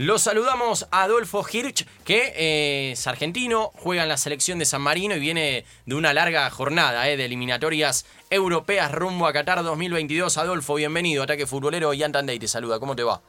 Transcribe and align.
Lo 0.00 0.16
saludamos 0.20 0.86
a 0.92 1.02
Adolfo 1.02 1.44
Hirsch, 1.50 1.84
que 2.04 2.32
eh, 2.36 2.92
es 2.92 3.04
argentino, 3.08 3.72
juega 3.74 4.04
en 4.04 4.08
la 4.08 4.16
selección 4.16 4.60
de 4.60 4.64
San 4.64 4.80
Marino 4.80 5.16
y 5.16 5.18
viene 5.18 5.64
de 5.86 5.94
una 5.96 6.14
larga 6.14 6.48
jornada 6.50 7.08
eh, 7.08 7.16
de 7.16 7.24
eliminatorias 7.24 8.06
europeas 8.30 8.92
rumbo 8.92 9.26
a 9.26 9.32
Qatar 9.32 9.64
2022. 9.64 10.38
Adolfo, 10.38 10.74
bienvenido. 10.76 11.24
Ataque 11.24 11.48
Futbolero 11.48 11.92
y 11.94 12.04
Antandey 12.04 12.38
te 12.38 12.46
saluda. 12.46 12.78
¿Cómo 12.78 12.94
te 12.94 13.02
va? 13.02 13.20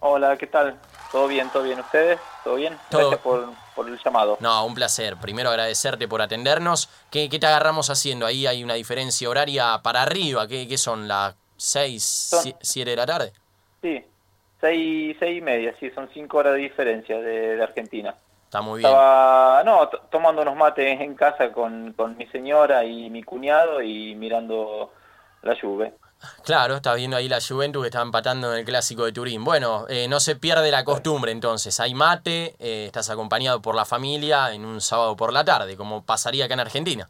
Hola, 0.00 0.34
¿qué 0.38 0.46
tal? 0.46 0.80
¿Todo 1.12 1.28
bien? 1.28 1.50
¿Todo 1.50 1.62
bien? 1.64 1.78
¿Ustedes? 1.78 2.18
¿Todo 2.42 2.54
bien? 2.54 2.78
Todo. 2.90 3.00
Gracias 3.10 3.20
por, 3.20 3.52
por 3.76 3.86
el 3.86 3.98
llamado. 4.02 4.38
No, 4.40 4.64
un 4.64 4.74
placer. 4.74 5.18
Primero 5.18 5.50
agradecerte 5.50 6.08
por 6.08 6.22
atendernos. 6.22 6.88
¿Qué, 7.10 7.28
qué 7.28 7.38
te 7.38 7.46
agarramos 7.46 7.90
haciendo? 7.90 8.24
Ahí 8.24 8.46
hay 8.46 8.64
una 8.64 8.74
diferencia 8.74 9.28
horaria 9.28 9.78
para 9.82 10.00
arriba. 10.00 10.48
¿Qué, 10.48 10.66
qué 10.66 10.78
son? 10.78 11.06
¿Las 11.06 11.34
6, 11.58 12.02
Son- 12.02 12.54
7 12.62 12.90
de 12.90 12.96
la 12.96 13.04
tarde? 13.04 13.32
Sí, 13.82 14.02
seis, 14.64 15.16
seis 15.18 15.38
y 15.38 15.40
media, 15.40 15.74
sí, 15.78 15.90
son 15.90 16.08
cinco 16.12 16.38
horas 16.38 16.54
de 16.54 16.60
diferencia 16.60 17.18
de, 17.20 17.56
de 17.56 17.62
Argentina. 17.62 18.14
Está 18.46 18.60
muy 18.62 18.78
bien. 18.80 18.90
Estaba, 18.90 19.62
no, 19.64 19.88
tomando 20.10 20.42
unos 20.42 20.56
mates 20.56 21.00
en 21.00 21.14
casa 21.14 21.52
con, 21.52 21.92
con 21.92 22.16
mi 22.16 22.26
señora 22.28 22.84
y 22.84 23.10
mi 23.10 23.22
cuñado 23.22 23.82
y 23.82 24.14
mirando 24.14 24.92
la 25.42 25.54
lluvia. 25.54 25.92
Claro, 26.44 26.76
está 26.76 26.94
viendo 26.94 27.16
ahí 27.16 27.28
la 27.28 27.38
Juventus 27.40 27.82
que 27.82 27.88
está 27.88 28.00
empatando 28.00 28.52
en 28.52 28.60
el 28.60 28.64
Clásico 28.64 29.04
de 29.04 29.12
Turín. 29.12 29.44
Bueno, 29.44 29.86
eh, 29.88 30.06
no 30.08 30.20
se 30.20 30.36
pierde 30.36 30.70
la 30.70 30.84
costumbre 30.84 31.32
entonces. 31.32 31.78
Hay 31.80 31.94
mate, 31.94 32.54
eh, 32.58 32.86
estás 32.86 33.10
acompañado 33.10 33.60
por 33.60 33.74
la 33.74 33.84
familia 33.84 34.52
en 34.52 34.64
un 34.64 34.80
sábado 34.80 35.16
por 35.16 35.32
la 35.32 35.44
tarde, 35.44 35.76
como 35.76 36.02
pasaría 36.04 36.46
acá 36.46 36.54
en 36.54 36.60
Argentina. 36.60 37.08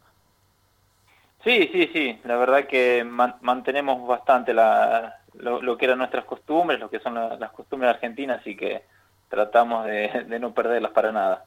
Sí, 1.43 1.69
sí, 1.71 1.89
sí, 1.93 2.19
la 2.23 2.37
verdad 2.37 2.65
que 2.67 3.03
man- 3.03 3.35
mantenemos 3.41 4.07
bastante 4.07 4.53
la, 4.53 5.19
lo, 5.39 5.61
lo 5.61 5.77
que 5.77 5.85
eran 5.85 5.97
nuestras 5.99 6.25
costumbres, 6.25 6.79
lo 6.79 6.89
que 6.89 6.99
son 6.99 7.15
la- 7.15 7.35
las 7.37 7.51
costumbres 7.51 7.89
argentinas, 7.91 8.41
así 8.41 8.55
que 8.55 8.83
tratamos 9.29 9.85
de, 9.85 10.25
de 10.27 10.39
no 10.39 10.53
perderlas 10.53 10.91
para 10.91 11.11
nada. 11.11 11.45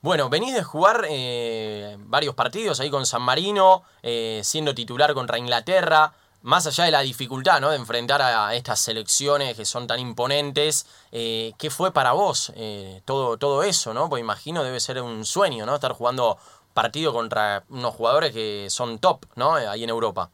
Bueno, 0.00 0.28
venís 0.28 0.52
de 0.54 0.64
jugar 0.64 1.04
eh, 1.08 1.96
varios 2.00 2.34
partidos 2.34 2.80
ahí 2.80 2.90
con 2.90 3.06
San 3.06 3.22
Marino, 3.22 3.84
eh, 4.02 4.40
siendo 4.42 4.74
titular 4.74 5.14
contra 5.14 5.38
Inglaterra. 5.38 6.12
Más 6.42 6.66
allá 6.66 6.84
de 6.86 6.90
la 6.90 7.02
dificultad 7.02 7.60
¿no? 7.60 7.70
de 7.70 7.76
enfrentar 7.76 8.20
a 8.20 8.52
estas 8.56 8.80
selecciones 8.80 9.56
que 9.56 9.64
son 9.64 9.86
tan 9.86 10.00
imponentes, 10.00 10.88
eh, 11.12 11.52
¿qué 11.56 11.70
fue 11.70 11.92
para 11.92 12.10
vos 12.12 12.52
eh, 12.56 13.00
todo, 13.04 13.36
todo 13.36 13.62
eso? 13.62 13.94
¿no? 13.94 14.08
Pues 14.08 14.20
imagino 14.20 14.64
debe 14.64 14.80
ser 14.80 15.00
un 15.00 15.24
sueño, 15.24 15.66
¿no? 15.66 15.76
Estar 15.76 15.92
jugando 15.92 16.38
partido 16.74 17.12
contra 17.12 17.62
unos 17.68 17.94
jugadores 17.94 18.32
que 18.32 18.66
son 18.70 18.98
top, 18.98 19.24
¿no? 19.36 19.54
Ahí 19.54 19.84
en 19.84 19.90
Europa. 19.90 20.30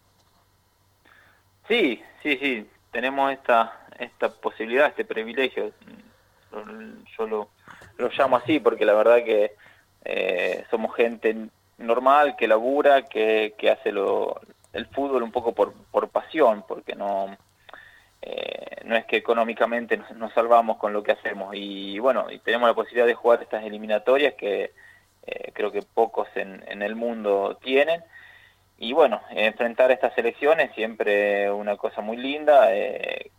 Sí, 1.69 2.01
sí, 2.23 2.39
sí, 2.41 2.67
tenemos 2.91 3.33
esta, 3.33 3.87
esta 3.99 4.31
posibilidad, 4.31 4.87
este 4.87 5.05
privilegio. 5.05 5.73
Yo 7.17 7.27
lo, 7.27 7.49
lo 7.97 8.09
llamo 8.09 8.37
así 8.37 8.59
porque 8.61 8.85
la 8.85 8.95
verdad 8.95 9.25
que 9.25 9.53
eh, 10.05 10.65
somos 10.71 10.95
gente 10.95 11.49
normal, 11.79 12.37
que 12.37 12.49
labura, 12.49 13.03
que, 13.03 13.55
que 13.59 13.71
hace 13.71 13.93
lo, 13.93 14.41
el 14.73 14.87
fútbol 14.87 15.23
un 15.23 15.33
poco 15.33 15.53
por, 15.53 15.73
por 15.91 16.09
pasión, 16.09 16.65
porque 16.67 16.95
no, 16.95 17.37
eh, 18.23 18.83
no 18.85 18.97
es 18.97 19.05
que 19.05 19.17
económicamente 19.17 19.97
nos, 19.97 20.11
nos 20.17 20.33
salvamos 20.33 20.79
con 20.79 20.93
lo 20.93 21.03
que 21.03 21.13
hacemos. 21.13 21.55
Y 21.55 21.99
bueno, 21.99 22.31
y 22.31 22.39
tenemos 22.39 22.69
la 22.69 22.75
posibilidad 22.75 23.07
de 23.07 23.15
jugar 23.15 23.43
estas 23.43 23.65
eliminatorias 23.65 24.35
que 24.35 24.73
eh, 25.27 25.53
creo 25.53 25.71
que 25.71 25.83
pocos 25.83 26.29
en, 26.35 26.65
en 26.67 26.83
el 26.83 26.97
mundo 26.97 27.59
tienen. 27.63 28.03
Y 28.79 28.93
bueno, 28.93 29.21
enfrentar 29.31 29.91
estas 29.91 30.17
elecciones 30.17 30.73
siempre 30.75 31.51
una 31.51 31.77
cosa 31.77 32.01
muy 32.01 32.17
linda. 32.17 32.75
eh, 32.75 33.31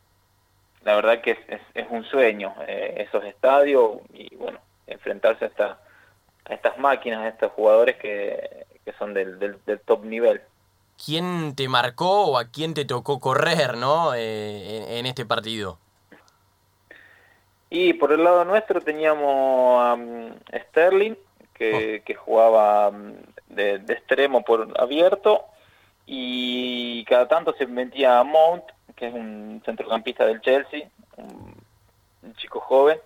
la 0.83 0.95
verdad 0.95 1.21
que 1.21 1.31
es, 1.31 1.39
es- 1.47 1.61
es 1.73 1.87
un 1.89 2.03
sueño 2.05 2.53
eh, 2.67 3.05
esos 3.07 3.23
estadios 3.25 3.97
y 4.13 4.33
bueno, 4.35 4.59
enfrentarse 4.87 5.45
a, 5.45 5.47
esta- 5.49 5.79
a 6.45 6.53
estas 6.53 6.77
máquinas, 6.77 7.19
a 7.21 7.27
estos 7.29 7.51
jugadores 7.53 7.97
que, 7.97 8.65
que 8.85 8.93
son 8.93 9.13
del, 9.13 9.39
del- 9.39 9.57
del 9.65 9.79
top 9.81 10.03
nivel. 10.05 10.41
¿Quién 11.05 11.55
te 11.55 11.67
marcó 11.69 12.25
o 12.27 12.37
a 12.37 12.45
quién 12.49 12.73
te 12.73 12.83
tocó 12.85 13.19
correr, 13.19 13.77
¿no? 13.77 14.13
Eh, 14.15 14.77
en, 14.77 14.91
en 14.97 15.05
este 15.05 15.25
partido. 15.25 15.77
Y 17.69 17.93
por 17.93 18.11
el 18.11 18.23
lado 18.23 18.43
nuestro 18.45 18.81
teníamos 18.81 19.81
a 19.83 19.95
mm, 19.95 20.39
Sterling, 20.69 21.15
que, 21.53 22.01
que 22.05 22.15
jugaba 22.15 22.89
mm, 22.91 23.13
de, 23.49 23.75
extremo 23.75 24.43
por 24.43 24.73
abierto, 24.79 25.45
y 26.05 27.03
cada 27.05 27.27
tanto 27.27 27.53
se 27.57 27.67
metía 27.67 28.19
a 28.19 28.23
Mount, 28.23 28.63
que 28.95 29.07
es 29.07 29.13
un 29.13 29.61
centrocampista 29.65 30.25
del 30.25 30.41
Chelsea, 30.41 30.89
un, 31.17 31.55
un 32.23 32.35
chico 32.35 32.59
joven. 32.59 32.99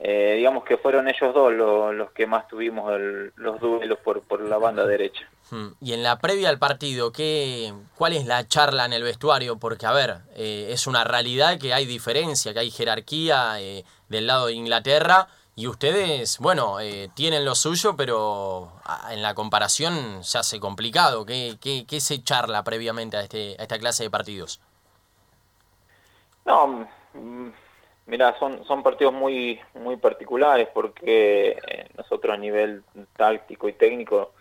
Eh, 0.00 0.34
digamos 0.36 0.64
que 0.64 0.76
fueron 0.76 1.08
ellos 1.08 1.32
dos 1.32 1.52
lo- 1.52 1.92
los 1.92 2.10
que 2.10 2.26
más 2.26 2.46
tuvimos 2.48 2.92
el- 2.92 3.32
los 3.36 3.60
duelos 3.60 3.98
por, 4.00 4.20
por 4.22 4.40
la 4.40 4.58
banda 4.58 4.84
derecha. 4.84 5.26
Hmm. 5.50 5.68
Y 5.80 5.92
en 5.92 6.02
la 6.02 6.18
previa 6.18 6.48
al 6.50 6.58
partido, 6.58 7.12
¿qué, 7.12 7.72
¿cuál 7.96 8.12
es 8.12 8.26
la 8.26 8.46
charla 8.46 8.84
en 8.84 8.92
el 8.92 9.02
vestuario? 9.04 9.56
Porque, 9.56 9.86
a 9.86 9.92
ver, 9.92 10.16
eh, 10.36 10.66
es 10.70 10.86
una 10.86 11.04
realidad 11.04 11.58
que 11.58 11.72
hay 11.72 11.86
diferencia, 11.86 12.52
que 12.52 12.58
hay 12.58 12.70
jerarquía 12.70 13.60
eh, 13.60 13.84
del 14.08 14.26
lado 14.26 14.46
de 14.46 14.54
Inglaterra 14.54 15.28
y 15.56 15.66
ustedes, 15.68 16.38
bueno, 16.38 16.80
eh, 16.80 17.10
tienen 17.14 17.44
lo 17.44 17.54
suyo, 17.54 17.96
pero 17.96 18.72
en 19.10 19.22
la 19.22 19.34
comparación 19.34 20.24
se 20.24 20.38
hace 20.38 20.60
complicado. 20.60 21.24
¿Qué, 21.26 21.58
qué, 21.60 21.86
qué 21.86 22.00
se 22.00 22.22
charla 22.22 22.64
previamente 22.64 23.16
a, 23.16 23.22
este, 23.22 23.56
a 23.58 23.62
esta 23.62 23.78
clase 23.78 24.04
de 24.04 24.10
partidos? 24.10 24.60
No, 26.44 26.88
mm, 27.14 27.48
mira, 28.06 28.38
son, 28.38 28.64
son 28.66 28.82
partidos 28.82 29.14
muy, 29.14 29.60
muy 29.74 29.96
particulares 29.96 30.68
porque 30.74 31.50
eh, 31.66 31.88
nosotros 31.96 32.34
a 32.34 32.38
nivel 32.38 32.84
táctico 33.16 33.68
y 33.68 33.72
técnico 33.74 34.34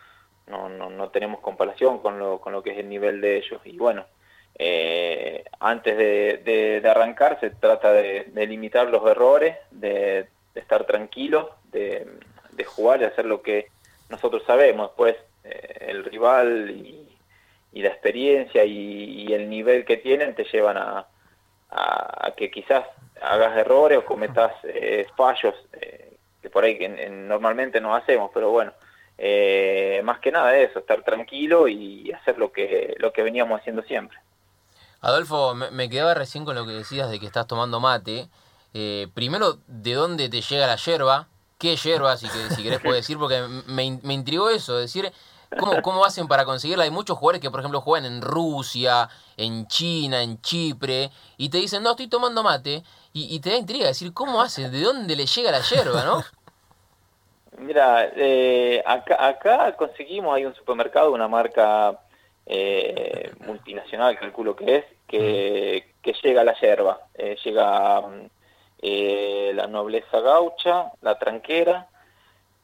no, 0.47 0.69
no, 0.69 0.90
no 0.90 1.09
tenemos 1.12 1.40
comparación 1.41 2.00
con 2.00 2.19
lo, 2.19 2.41
con 2.41 2.53
lo 2.53 2.62
que 2.63 2.72
es 2.72 2.80
el 2.80 2.90
nivel 2.90 3.22
de 3.22 3.38
ellos. 3.38 3.62
Y 3.66 3.78
bueno, 3.78 4.06
eh, 4.56 5.45
antes 5.59 5.97
de, 5.97 6.81
de- 6.81 6.90
arrancar 6.90 7.40
se 7.40 7.51
trata 7.51 7.91
de 7.94 8.47
limitar 8.47 8.90
los 8.90 9.06
errores, 9.09 9.57
de, 9.72 10.30
de 10.53 10.62
estar 10.62 10.86
tranquilos, 10.86 11.47
de, 11.72 12.08
jugar 12.66 13.02
y 13.02 13.06
hacer 13.06 13.25
lo 13.25 13.41
que 13.41 13.68
nosotros 14.09 14.44
sabemos. 14.47 14.90
Después 14.90 15.16
eh, 15.44 15.88
el 15.90 16.03
rival 16.06 16.69
y, 16.72 17.18
y 17.74 17.81
la 17.81 17.90
experiencia 17.90 18.63
y, 18.63 19.34
el 19.34 19.50
nivel 19.50 19.84
que 19.86 19.97
tienen 19.97 20.36
te 20.36 20.46
llevan 20.46 20.78
a, 20.78 21.08
a, 21.69 22.34
que 22.38 22.50
quizás 22.52 22.86
hagas 23.22 23.58
errores 23.58 23.97
o 24.00 24.06
cometas 24.06 24.53
eh, 24.63 25.08
fallos 25.16 25.56
eh, 25.74 26.18
que 26.42 26.50
por 26.50 26.63
ahí 26.63 26.78
que 26.78 26.86
en- 26.86 27.00
en- 27.00 27.28
normalmente 27.28 27.80
no 27.81 27.96
hacemos, 27.96 28.31
pero 28.34 28.50
bueno, 28.52 28.74
eh, 29.18 30.02
más 30.03 30.19
que 30.19 30.31
nada 30.31 30.58
eso, 30.58 30.80
estar 30.80 31.03
tranquilo 31.03 31.68
y 31.68 32.12
hacer 32.12 32.38
lo 32.38 32.52
que, 32.52 32.96
lo 32.97 33.12
que 33.13 33.24
veníamos 33.24 33.59
haciendo 33.59 33.81
siempre. 33.84 34.18
Adolfo, 35.02 35.53
me, 35.53 35.72
me 35.72 35.90
quedaba 35.90 36.13
recién 36.13 36.46
con 36.46 36.56
lo 36.56 36.66
que 36.66 36.72
decías 36.74 37.09
de 37.09 37.19
que 37.19 37.25
estás 37.25 37.47
tomando 37.47 37.80
mate. 37.80 38.28
Eh, 38.74 39.08
primero, 39.14 39.58
¿de 39.68 39.94
dónde 39.94 40.30
te 40.30 40.42
llega 40.42 40.68
la 40.68 40.76
yerba? 40.78 41.28
¿Qué 41.58 41.76
yerba, 41.76 42.18
si, 42.18 42.28
que- 42.28 42.50
si 42.50 42.64
querés 42.64 42.80
puedes 42.82 43.04
decir? 43.04 43.18
Porque 43.18 43.42
me, 43.68 44.00
me 44.04 44.14
intrigó 44.14 44.50
eso, 44.50 44.76
decir, 44.78 45.12
¿cómo, 45.56 45.82
¿cómo 45.82 46.04
hacen 46.06 46.28
para 46.28 46.44
conseguirla? 46.46 46.84
Hay 46.84 46.92
muchos 46.92 47.18
jugadores 47.18 47.42
que, 47.42 47.52
por 47.52 47.60
ejemplo, 47.60 47.82
juegan 47.82 48.06
en 48.12 48.22
Rusia, 48.22 49.08
en 49.38 49.68
China, 49.68 50.22
en 50.24 50.42
Chipre, 50.42 51.12
y 51.38 51.50
te 51.50 51.60
dicen, 51.60 51.84
no, 51.84 51.92
estoy 51.92 52.08
tomando 52.08 52.44
mate, 52.44 52.84
y, 53.14 53.34
y 53.36 53.40
te 53.40 53.52
da 53.52 53.58
intriga 53.58 53.88
decir, 53.88 54.14
¿cómo 54.14 54.42
hacen? 54.42 54.72
¿De 54.72 54.82
dónde 54.82 55.16
le 55.16 55.26
llega 55.26 55.52
la 55.52 55.62
yerba, 55.62 56.04
no? 56.04 56.24
Mira, 57.60 58.12
eh, 58.16 58.82
acá, 58.86 59.28
acá 59.28 59.76
conseguimos, 59.76 60.36
hay 60.36 60.46
un 60.46 60.56
supermercado, 60.56 61.12
una 61.12 61.28
marca 61.28 62.00
eh, 62.48 63.32
multinacional, 63.46 64.18
calculo 64.20 64.56
que 64.56 64.78
es, 64.78 64.86
que, 65.08 65.94
que 66.02 66.14
llega 66.24 66.44
la 66.44 66.60
yerba. 66.60 67.00
Eh, 67.14 67.38
llega 67.44 68.02
mm, 68.02 68.30
eh, 68.84 69.52
la 69.56 69.66
nobleza 69.66 70.20
gaucha, 70.20 70.92
la 71.02 71.18
tranquera, 71.18 71.88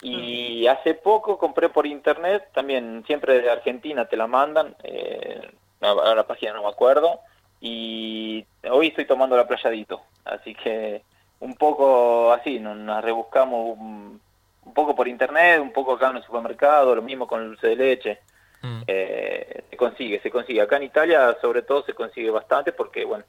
y 0.02 0.68
hace 0.68 0.94
poco 0.94 1.38
compré 1.38 1.70
por 1.70 1.88
internet, 1.88 2.50
también 2.54 3.04
siempre 3.08 3.42
de 3.42 3.50
Argentina 3.50 4.06
te 4.06 4.18
la 4.18 4.28
mandan, 4.28 4.76
eh, 4.84 5.50
ahora 5.82 6.16
la 6.16 6.28
página 6.28 6.54
no 6.54 6.64
me 6.64 6.70
acuerdo, 6.70 7.20
y 7.62 8.46
hoy 8.70 8.88
estoy 8.88 9.06
tomando 9.06 9.36
la 9.36 9.48
playadito, 9.48 10.02
así 10.26 10.54
que 10.56 11.02
un 11.40 11.56
poco 11.56 12.32
así, 12.34 12.60
nos, 12.60 12.76
nos 12.76 13.04
rebuscamos 13.04 13.78
un, 13.78 14.22
un 14.66 14.74
poco 14.74 14.96
por 14.96 15.08
internet, 15.08 15.60
un 15.62 15.72
poco 15.72 15.94
acá 15.94 16.10
en 16.10 16.18
el 16.18 16.24
supermercado, 16.24 16.96
lo 16.96 17.02
mismo 17.02 17.28
con 17.28 17.42
el 17.42 17.48
dulce 17.48 17.68
de 17.68 17.76
leche. 17.76 18.20
Mm. 18.62 18.82
Eh, 18.88 19.64
se 19.70 19.78
consigue, 19.78 20.20
se 20.20 20.30
consigue. 20.30 20.62
Acá 20.62 20.78
en 20.78 20.84
Italia 20.84 21.38
sobre 21.42 21.62
todo 21.62 21.84
se 21.84 21.94
consigue 21.94 22.30
bastante 22.30 22.74
porque, 22.74 23.06
bueno, 23.06 23.24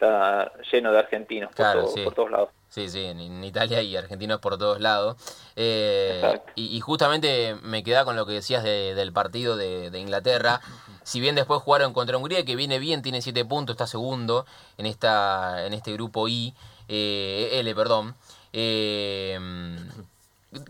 está 0.00 0.50
lleno 0.72 0.92
de 0.92 0.98
argentinos 0.98 1.50
por, 1.54 1.72
todo- 1.72 1.88
sí. 1.88 2.00
por 2.02 2.14
todos 2.14 2.30
lados. 2.30 2.48
Sí, 2.70 2.88
sí, 2.88 3.04
en, 3.04 3.42
Italia 3.44 3.82
y 3.82 3.96
argentinos 3.96 4.40
por 4.40 4.56
todos 4.56 4.80
lados. 4.80 5.16
Eh, 5.56 6.40
y, 6.54 6.74
y 6.76 6.80
justamente 6.80 7.56
me 7.62 7.82
queda 7.82 8.04
con 8.04 8.16
lo 8.16 8.24
que 8.26 8.32
decías 8.32 8.62
de- 8.62 8.94
del 8.94 9.12
partido 9.12 9.56
de, 9.56 9.90
de 9.90 9.98
Inglaterra. 9.98 10.60
Si 11.02 11.20
bien 11.20 11.34
después 11.34 11.60
jugaron 11.62 11.92
contra 11.92 12.16
Hungría, 12.16 12.44
que 12.44 12.56
viene 12.56 12.78
bien, 12.78 13.02
tiene 13.02 13.20
siete 13.22 13.44
puntos, 13.44 13.74
está 13.74 13.86
segundo 13.86 14.46
en, 14.78 14.86
esta, 14.86 15.66
en 15.66 15.74
este 15.74 15.92
grupo 15.92 16.28
I. 16.28 16.54
eh, 16.88 17.50
L, 17.60 17.74
perdón. 17.74 18.14
Eh, 18.52 19.38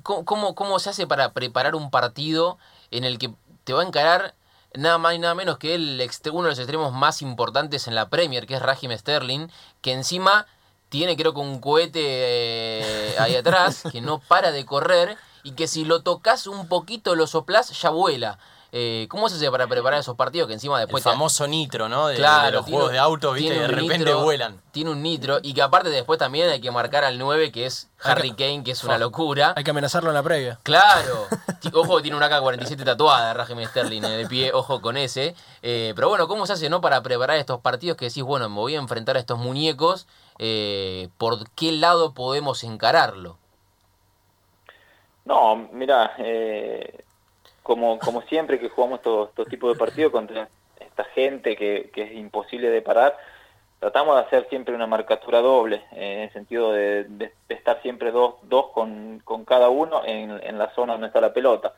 ¿cómo, 0.03 0.55
¿Cómo 0.55 0.79
se 0.79 0.91
hace 0.91 1.07
para 1.07 1.33
preparar 1.33 1.75
un 1.75 1.91
partido 1.91 2.59
en 2.91 3.05
el 3.05 3.19
que 3.19 3.31
te 3.65 3.73
va 3.75 3.83
a 3.83 3.87
encarar 3.87 4.35
nada 4.75 4.99
más 4.99 5.15
y 5.15 5.19
nada 5.19 5.35
menos 5.35 5.59
que 5.59 5.75
el 5.75 6.11
uno 6.33 6.45
de 6.45 6.51
los 6.51 6.59
extremos 6.59 6.93
más 6.93 7.23
importantes 7.23 7.89
en 7.89 7.95
la 7.95 8.09
Premier, 8.09 8.47
que 8.47 8.55
es 8.55 8.63
Raheem 8.63 8.97
Sterling, 8.97 9.49
que 9.81 9.93
encima 9.93 10.47
tiene 10.89 11.17
creo 11.17 11.33
que 11.33 11.41
un 11.41 11.61
cohete 11.61 12.01
eh, 12.03 13.15
ahí 13.19 13.37
atrás, 13.37 13.85
que 13.91 14.01
no 14.01 14.19
para 14.19 14.51
de 14.53 14.65
correr, 14.67 15.17
y 15.43 15.53
que 15.53 15.67
si 15.67 15.85
lo 15.85 16.03
tocas 16.03 16.47
un 16.47 16.69
poquito, 16.69 17.15
lo 17.15 17.27
soplas, 17.27 17.71
ya 17.81 17.91
vuela. 17.91 18.39
Eh, 18.73 19.09
¿Cómo 19.11 19.29
se 19.29 19.35
hace 19.35 19.51
para 19.51 19.67
preparar 19.67 19.99
esos 19.99 20.17
partidos 20.17 20.47
que 20.47 20.55
encima 20.55 20.79
después... 20.79 21.05
El 21.05 21.13
famoso 21.13 21.49
nitro, 21.49 21.89
¿no? 21.89 22.07
De, 22.07 22.17
claro, 22.17 22.59
los 22.59 22.67
juegos 22.67 22.93
de 22.93 22.99
auto, 22.99 23.33
viste, 23.33 23.59
de 23.59 23.67
repente 23.67 24.15
vuelan. 24.15 24.61
Tiene 24.71 24.91
un 24.91 25.03
nitro 25.03 25.41
y 25.43 25.55
que 25.55 25.63
aparte 25.63 25.89
después 25.91 26.21
también 26.21 26.49
hay 26.49 26.61
que 26.61 26.71
marcar 26.71 27.03
al 27.03 27.19
9, 27.19 27.51
que 27.51 27.67
es 27.67 27.89
Harry 28.01 28.33
Kane, 28.33 28.63
que 28.63 28.71
es 28.71 28.85
una 28.85 28.99
locura. 28.99 29.55
Hay 29.57 29.65
que 29.65 29.71
amenazarlo 29.71 30.11
en 30.11 30.15
la 30.15 30.23
previa. 30.23 30.61
Claro. 30.63 31.27
ojo 31.75 31.97
que 31.97 32.03
tiene 32.03 32.17
una 32.17 32.27
AK-47 32.27 32.85
tatuada, 32.85 33.35
Raheem 33.35 33.65
Sterling, 33.67 34.03
eh, 34.05 34.17
de 34.19 34.27
pie, 34.27 34.53
ojo 34.53 34.81
con 34.81 34.97
ese. 34.97 35.35
Eh, 35.63 35.93
pero 35.95 36.09
bueno, 36.09 36.29
¿cómo 36.29 36.47
se 36.47 36.55
hace, 36.55 36.69
no? 36.71 36.81
Para 36.81 37.03
preparar 37.03 37.37
estos 37.39 37.61
partidos 37.61 37.97
que 37.97 38.07
decís, 38.07 38.23
bueno, 38.23 38.49
me 38.49 38.57
voy 38.57 38.75
a 38.75 38.79
enfrentar 38.79 39.17
a 39.17 39.21
estos 39.21 39.39
muñecos, 39.39 40.07
¿por 41.19 41.51
qué 41.51 41.73
lado 41.73 42.15
podemos 42.15 42.65
encararlo? 42.65 43.37
No, 45.31 45.55
mira, 45.73 46.15
eh, 46.19 47.05
como, 47.63 48.01
como 48.01 48.23
siempre 48.23 48.59
que 48.59 48.69
jugamos 48.69 48.99
estos, 48.99 49.47
tipos 49.49 49.73
de 49.73 49.79
partidos 49.79 50.11
contra 50.11 50.49
esta 50.81 51.05
gente 51.05 51.55
que, 51.57 51.91
es 51.95 52.13
imposible 52.15 52.69
de 52.69 52.83
parar, 52.83 53.17
tratamos 53.81 54.15
de 54.15 54.23
hacer 54.23 54.49
siempre 54.51 54.75
una 54.75 54.87
marcatura 54.87 55.41
doble, 55.41 55.83
en 55.93 56.21
el 56.21 56.33
sentido 56.33 56.73
de, 56.73 57.33
estar 57.49 57.81
siempre 57.83 58.13
dos, 58.13 58.35
dos 58.43 58.69
con, 58.73 59.21
con 59.25 59.45
cada 59.47 59.71
uno 59.71 60.03
en, 60.05 60.31
en, 60.43 60.59
la 60.59 60.73
zona 60.75 60.93
donde 60.93 61.09
está 61.09 61.21
la 61.21 61.33
pelota. 61.33 61.75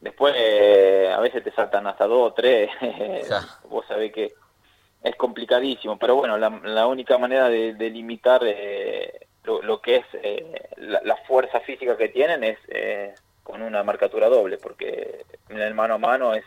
Después 0.00 0.34
eh, 0.36 1.12
a 1.14 1.20
veces 1.20 1.44
te 1.44 1.52
saltan 1.52 1.86
hasta 1.86 2.06
dos 2.06 2.30
o 2.30 2.32
tres, 2.32 2.70
vos 3.68 3.84
sabés 3.86 4.12
que 4.12 4.32
es 5.02 5.16
complicadísimo, 5.16 5.98
pero 5.98 6.16
bueno, 6.16 6.38
la, 6.38 6.86
única 6.86 7.18
manera 7.18 7.48
de, 7.50 7.90
limitar 7.90 8.40
eh, 8.44 9.26
lo, 9.44 9.80
que 9.80 9.96
es 9.96 10.06
eh, 10.14 10.68
la, 10.78 11.16
fuerza 11.28 11.60
física 11.60 11.98
que 11.98 12.08
tienen 12.08 12.44
es 12.44 12.58
con 13.42 13.62
una 13.62 13.82
marcatura 13.82 14.28
doble, 14.28 14.56
porque 14.56 15.24
en 15.50 15.60
el 15.60 15.74
mano 15.74 15.94
a 15.94 15.98
mano 15.98 16.34
es 16.34 16.44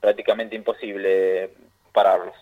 prácticamente 0.00 0.56
imposible 0.56 1.50
pararlos. 1.92 2.34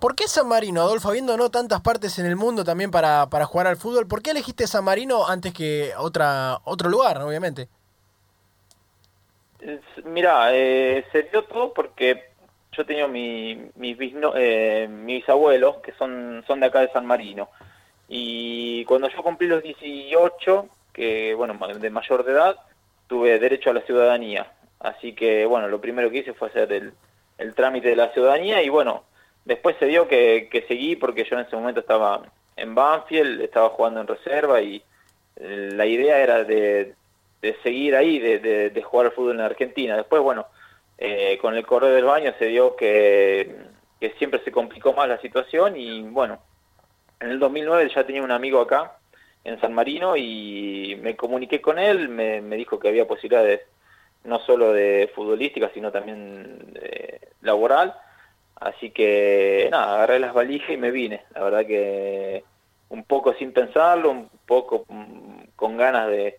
¿Por 0.00 0.14
qué 0.14 0.28
San 0.28 0.46
Marino, 0.46 0.82
Adolfo, 0.82 1.08
habiendo 1.08 1.36
no 1.36 1.50
tantas 1.50 1.80
partes 1.80 2.18
en 2.18 2.26
el 2.26 2.36
mundo 2.36 2.64
también 2.64 2.90
para, 2.90 3.28
para 3.30 3.46
jugar 3.46 3.66
al 3.66 3.76
fútbol, 3.76 4.06
¿por 4.06 4.22
qué 4.22 4.30
elegiste 4.30 4.66
San 4.66 4.84
Marino 4.84 5.26
antes 5.26 5.52
que 5.52 5.92
otra, 5.96 6.58
otro 6.64 6.88
lugar, 6.88 7.20
obviamente? 7.20 7.68
Mira, 10.04 10.54
eh, 10.54 11.04
se 11.10 11.24
dio 11.24 11.42
todo 11.44 11.72
porque 11.74 12.30
yo 12.72 12.86
tenía 12.86 13.08
mi, 13.08 13.70
mis, 13.74 13.96
eh, 14.36 14.88
mis 14.88 15.28
abuelos 15.28 15.78
que 15.78 15.92
son, 15.94 16.44
son 16.46 16.60
de 16.60 16.66
acá 16.66 16.80
de 16.80 16.92
San 16.92 17.04
Marino. 17.04 17.48
Y 18.08 18.84
cuando 18.84 19.08
yo 19.08 19.22
cumplí 19.22 19.48
los 19.48 19.62
18, 19.62 20.68
que, 20.92 21.34
bueno, 21.34 21.58
de 21.76 21.90
mayor 21.90 22.24
de 22.24 22.32
edad, 22.32 22.56
tuve 23.08 23.38
derecho 23.40 23.70
a 23.70 23.74
la 23.74 23.82
ciudadanía. 23.82 24.52
Así 24.78 25.12
que, 25.12 25.44
bueno, 25.44 25.66
lo 25.66 25.80
primero 25.80 26.08
que 26.08 26.18
hice 26.18 26.34
fue 26.34 26.48
hacer 26.48 26.72
el, 26.72 26.92
el 27.36 27.54
trámite 27.54 27.88
de 27.88 27.96
la 27.96 28.12
ciudadanía 28.12 28.62
y, 28.62 28.68
bueno, 28.68 29.02
después 29.48 29.76
se 29.78 29.86
dio 29.86 30.06
que, 30.06 30.64
seguí 30.68 30.94
porque 30.94 31.24
yo 31.24 31.36
en 31.36 31.46
ese 31.46 31.56
momento 31.56 31.80
estaba 31.80 32.22
en 32.54 32.74
Banfield, 32.74 33.40
estaba 33.40 33.70
jugando 33.70 34.02
en 34.02 34.06
reserva 34.06 34.60
y 34.60 34.82
eh, 35.36 35.70
la 35.72 35.86
idea 35.86 36.18
era 36.18 36.44
de, 36.44 36.94
seguir 37.62 37.96
ahí, 37.96 38.18
de, 38.18 38.82
jugar 38.82 39.06
al 39.06 39.12
fútbol 39.12 39.36
en 39.36 39.40
Argentina. 39.40 39.96
Después, 39.96 40.22
bueno, 40.22 40.46
eh, 40.98 41.38
con 41.40 41.56
el 41.56 41.64
correo 41.64 41.94
del 41.94 42.04
baño 42.04 42.34
se 42.38 42.46
dio 42.46 42.76
que, 42.76 43.56
siempre 44.18 44.40
se 44.44 44.52
complicó 44.52 44.92
más 44.92 45.08
la 45.08 45.20
situación 45.20 45.76
y, 45.76 46.02
bueno, 46.02 46.40
en 47.18 47.30
el 47.30 47.38
2009 47.38 47.90
ya 47.94 48.04
tenía 48.04 48.22
un 48.22 48.30
amigo 48.30 48.60
acá 48.60 48.98
en 49.44 49.58
San 49.60 49.72
Marino 49.72 50.14
y 50.14 50.98
me 51.02 51.16
comuniqué 51.16 51.62
con 51.62 51.78
él, 51.78 52.10
me, 52.10 52.42
dijo 52.56 52.78
que 52.78 52.88
había 52.88 53.08
posibilidades 53.08 53.62
no 54.24 54.40
solo 54.40 54.74
de 54.74 55.10
futbolística, 55.14 55.70
sino 55.72 55.90
también 55.90 56.74
de 56.74 57.18
laboral. 57.40 57.94
Así 58.60 58.90
que 58.90 59.68
nada, 59.70 59.94
agarré 59.94 60.18
las 60.18 60.34
valijas 60.34 60.70
y 60.70 60.76
me 60.76 60.90
vine. 60.90 61.22
La 61.34 61.42
verdad 61.42 61.66
que 61.66 62.44
un 62.88 63.04
poco 63.04 63.34
sin 63.34 63.52
pensarlo, 63.52 64.10
un 64.10 64.28
poco 64.46 64.84
mm, 64.88 65.42
con 65.54 65.76
ganas 65.76 66.08
de, 66.08 66.38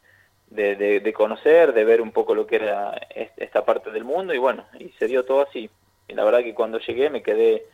de, 0.50 1.14
conocer, 1.14 1.74
de 1.74 1.86
ver 1.86 2.02
un 2.02 2.12
poco 2.12 2.34
lo 2.36 2.48
que 2.48 2.58
era 2.58 3.00
esta 3.38 3.64
parte 3.64 3.92
del 3.92 4.04
mundo 4.04 4.34
y 4.34 4.38
bueno, 4.38 4.66
y 4.80 4.90
se 4.98 5.08
dio 5.08 5.24
todo 5.24 5.42
así. 5.42 5.70
Y 6.08 6.14
la 6.14 6.24
verdad 6.24 6.44
que 6.44 6.56
cuando 6.56 6.80
llegué 6.80 7.10
me 7.10 7.22
quedé 7.22 7.66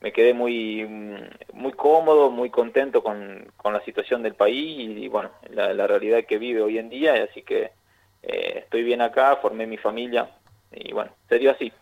me 0.00 0.12
quedé 0.12 0.34
muy, 0.34 0.84
muy 1.52 1.72
cómodo, 1.72 2.28
muy 2.28 2.50
contento 2.50 3.04
con, 3.04 3.46
con 3.56 3.72
la 3.72 3.84
situación 3.84 4.24
del 4.24 4.34
país 4.34 4.98
y, 4.98 5.06
bueno, 5.06 5.30
la, 5.50 5.86
realidad 5.86 6.24
que 6.24 6.38
vive 6.38 6.60
hoy 6.60 6.78
en 6.78 6.88
día, 6.88 7.14
así 7.22 7.42
que 7.42 7.70
eh, 8.24 8.54
estoy 8.56 8.82
bien 8.82 9.00
acá, 9.00 9.36
formé 9.36 9.64
mi 9.64 9.76
familia 9.76 10.28
y 10.72 10.92
bueno, 10.92 11.12
se 11.28 11.38
dio 11.38 11.52
así. 11.52 11.72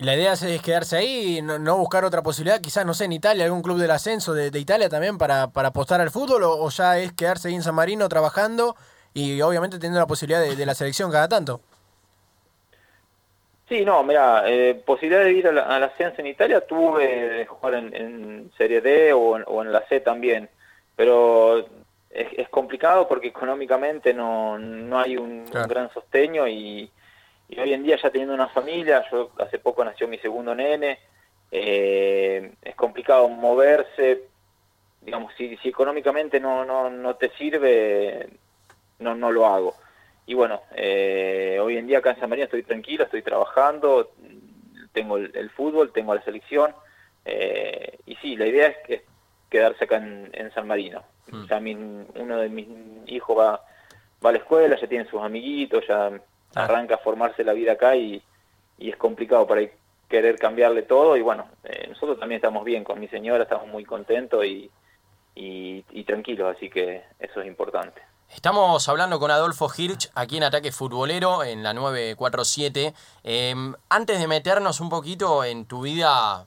La 0.00 0.14
idea 0.14 0.32
es 0.32 0.62
quedarse 0.62 0.96
ahí, 0.96 1.42
no, 1.42 1.58
no, 1.58 1.76
buscar 1.76 2.04
otra 2.04 2.22
posibilidad, 2.22 2.60
quizás, 2.60 2.86
no 2.86 2.94
sé, 2.94 3.04
en 3.04 3.12
Italia, 3.12 3.44
algún 3.44 3.60
club 3.60 3.78
del 3.78 3.90
ascenso 3.90 4.32
de, 4.32 4.58
Italia 4.58 4.88
también 4.88 5.18
para, 5.18 5.48
para 5.48 5.68
apostar 5.68 6.00
al 6.00 6.10
fútbol, 6.10 6.42
o, 6.44 6.68
ya 6.70 6.98
es 6.98 7.12
quedarse 7.12 7.48
ahí 7.48 7.54
en 7.54 7.62
San 7.62 7.74
Marino 7.74 8.08
trabajando 8.08 8.76
y 9.12 9.42
obviamente 9.42 9.78
teniendo 9.78 10.00
la 10.00 10.06
posibilidad 10.06 10.40
de, 10.40 10.56
de 10.56 10.66
la 10.66 10.74
selección 10.74 11.12
cada 11.12 11.28
tanto. 11.28 11.60
Sí, 13.70 13.84
no, 13.84 14.02
mira, 14.02 14.42
eh, 14.46 14.74
posibilidad 14.84 15.22
de 15.22 15.32
ir 15.32 15.46
a 15.46 15.52
la, 15.52 15.84
ascenso 15.84 16.20
en 16.20 16.26
Italia 16.26 16.66
tuve 16.66 17.06
de 17.06 17.46
jugar 17.46 17.74
en, 17.74 18.50
Serie 18.58 18.80
D 18.80 19.12
o 19.12 19.62
en, 19.62 19.72
la 19.72 19.86
C 19.86 20.00
también, 20.00 20.48
pero 20.96 21.64
es, 22.10 22.48
complicado 22.48 23.06
porque 23.06 23.28
económicamente 23.28 24.12
no, 24.12 24.58
no 24.58 24.98
hay 24.98 25.16
un, 25.16 25.44
gran 25.68 25.88
sosteño 25.92 26.48
y, 26.48 26.90
hoy 27.58 27.72
en 27.72 27.82
día 27.82 27.98
ya 28.00 28.10
teniendo 28.10 28.34
una 28.34 28.48
familia, 28.48 29.04
yo 29.10 29.30
hace 29.38 29.58
poco 29.58 29.84
nació 29.84 30.06
mi 30.06 30.18
segundo 30.18 30.54
nene, 30.54 30.98
eh, 31.50 32.52
es 32.62 32.74
complicado 32.76 33.28
moverse, 33.28 34.22
digamos, 35.00 35.32
si, 35.36 35.56
si 35.56 35.70
económicamente 35.70 36.38
no, 36.38 36.64
no, 36.64 36.90
no 36.90 37.16
te 37.16 37.30
sirve, 37.30 38.28
no, 38.98 39.14
no 39.14 39.32
lo 39.32 39.46
hago 39.46 39.74
y 40.30 40.34
bueno, 40.34 40.62
eh, 40.76 41.58
hoy 41.60 41.76
en 41.76 41.88
día 41.88 41.98
acá 41.98 42.12
en 42.12 42.20
San 42.20 42.30
Marino 42.30 42.44
estoy 42.44 42.62
tranquilo, 42.62 43.02
estoy 43.02 43.20
trabajando, 43.20 44.12
tengo 44.92 45.16
el, 45.16 45.50
fútbol, 45.50 45.90
tengo 45.92 46.14
la 46.14 46.22
selección, 46.22 46.72
eh, 47.24 47.98
y 48.06 48.14
sí, 48.14 48.36
la 48.36 48.46
idea 48.46 48.68
es, 48.86 49.02
quedarse 49.48 49.82
acá 49.82 49.96
en, 49.96 50.52
San 50.54 50.68
Marino. 50.68 51.02
Mm. 51.32 51.46
Ya 51.46 51.58
uno 52.22 52.38
de 52.38 52.48
mis 52.48 52.68
hijos 53.06 53.36
va, 53.36 53.64
va 54.24 54.30
a 54.30 54.32
la 54.32 54.38
escuela, 54.38 54.78
ya 54.80 54.86
tiene 54.86 55.10
sus 55.10 55.20
amiguitos, 55.20 55.84
ya 55.88 56.12
ah. 56.54 56.64
arranca 56.64 56.96
a 56.96 56.98
formarse 56.98 57.44
la 57.44 57.52
vida 57.52 57.72
acá 57.72 57.96
y, 57.96 58.22
es 58.78 58.96
complicado 58.96 59.46
para 59.46 59.60
querer 60.08 60.38
cambiarle 60.38 60.82
todo 60.82 61.14
y 61.14 61.20
bueno, 61.20 61.46
eh, 61.64 61.86
nosotros 61.88 62.18
también 62.18 62.36
estamos 62.38 62.64
bien 62.64 62.82
con 62.82 62.98
mi 62.98 63.08
señora, 63.08 63.42
estamos 63.42 63.68
muy 63.68 63.84
contentos 63.84 64.42
y, 64.46 64.70
y 65.34 66.04
tranquilos, 66.04 66.56
así 66.56 66.70
que 66.70 67.02
eso 67.18 67.42
es 67.42 67.46
importante. 67.46 68.00
Estamos 68.34 68.88
hablando 68.88 69.18
con 69.18 69.30
Adolfo 69.32 69.68
Hirsch 69.76 70.08
aquí 70.14 70.36
en 70.36 70.44
Ataque 70.44 70.70
Futbolero 70.70 71.42
en 71.42 71.64
la 71.64 71.74
947. 71.74 72.94
Em, 73.24 73.74
antes 73.88 74.20
de 74.20 74.28
meternos 74.28 74.80
un 74.80 74.88
poquito 74.88 75.42
en 75.42 75.66
tu 75.66 75.82
vida 75.82 76.46